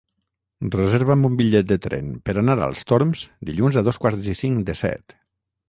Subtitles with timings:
[0.75, 4.69] Reserva'm un bitllet de tren per anar als Torms dilluns a dos quarts i cinc
[4.73, 5.19] de set.